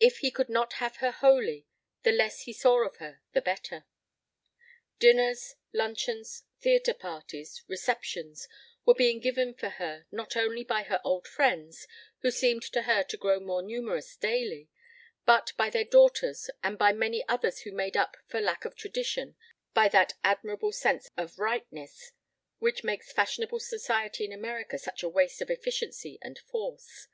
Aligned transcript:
If 0.00 0.20
he 0.20 0.30
could 0.30 0.48
not 0.48 0.72
have 0.80 0.96
her 0.96 1.10
wholly, 1.10 1.66
the 2.04 2.10
less 2.10 2.44
he 2.44 2.54
saw 2.54 2.86
of 2.86 2.96
her 2.96 3.20
the 3.34 3.42
better. 3.42 3.84
Dinners, 4.98 5.56
luncheons, 5.74 6.44
theatre 6.60 6.94
parties, 6.94 7.62
receptions, 7.68 8.48
were 8.86 8.94
being 8.94 9.20
given 9.20 9.52
for 9.52 9.68
her 9.68 10.06
not 10.10 10.36
only 10.38 10.64
by 10.64 10.84
her 10.84 11.02
old 11.04 11.28
friends 11.28 11.86
who 12.20 12.30
seemed 12.30 12.62
to 12.72 12.84
her 12.84 13.02
to 13.02 13.18
grow 13.18 13.40
more 13.40 13.60
numerous 13.60 14.16
daily 14.16 14.70
but 15.26 15.52
by 15.58 15.68
their 15.68 15.84
daughters 15.84 16.48
and 16.62 16.78
by 16.78 16.94
many 16.94 17.22
others 17.28 17.60
who 17.60 17.72
made 17.72 17.94
up 17.94 18.16
for 18.26 18.40
lack 18.40 18.64
of 18.64 18.74
tradition 18.74 19.36
by 19.74 19.86
that 19.86 20.14
admirable 20.24 20.72
sense 20.72 21.10
of 21.18 21.38
rightness 21.38 22.12
which 22.58 22.82
makes 22.84 23.12
fashionable 23.12 23.60
society 23.60 24.24
in 24.24 24.32
America 24.32 24.78
such 24.78 25.02
a 25.02 25.10
waste 25.10 25.42
of 25.42 25.50
efficiency 25.50 26.18
and 26.22 26.38
force. 26.38 27.06